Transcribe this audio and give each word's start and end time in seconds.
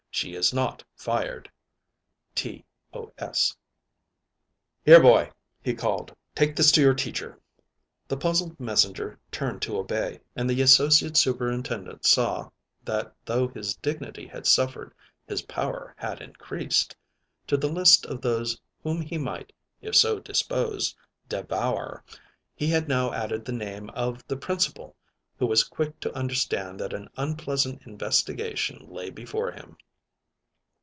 She 0.13 0.35
is 0.35 0.53
not 0.53 0.83
fired. 0.95 1.49
T. 2.35 2.63
O'S." 2.93 3.55
"Here, 4.85 5.01
boy," 5.01 5.31
he 5.63 5.73
called; 5.73 6.15
"take 6.35 6.55
this 6.55 6.71
to 6.73 6.81
your 6.81 6.93
teacher." 6.93 7.39
The 8.07 8.17
puzzled 8.17 8.59
messenger 8.59 9.17
turned 9.31 9.63
to 9.63 9.79
obey, 9.79 10.19
and 10.35 10.47
the 10.47 10.61
Associate 10.61 11.17
Superintendent 11.17 12.05
saw 12.05 12.51
that 12.83 13.15
though 13.25 13.47
his 13.47 13.73
dignity 13.77 14.27
had 14.27 14.45
suffered 14.45 14.93
his 15.25 15.41
power 15.43 15.95
had 15.97 16.21
increased. 16.21 16.95
To 17.47 17.57
the 17.57 17.69
list 17.71 18.05
of 18.05 18.21
those 18.21 18.61
whom 18.83 19.01
he 19.01 19.17
might, 19.17 19.51
if 19.81 19.95
so 19.95 20.19
disposed, 20.19 20.95
devour, 21.29 22.03
he 22.53 22.67
had 22.67 22.87
now 22.87 23.11
added 23.11 23.43
the 23.45 23.53
name 23.53 23.89
of 23.91 24.27
the 24.27 24.37
Principal, 24.37 24.95
who 25.39 25.47
was 25.47 25.63
quick 25.63 25.99
to 26.01 26.13
understand 26.15 26.79
that 26.79 26.93
an 26.93 27.09
unpleasant 27.17 27.87
investigation 27.87 28.85
lay 28.87 29.09
before 29.09 29.51
him. 29.51 29.77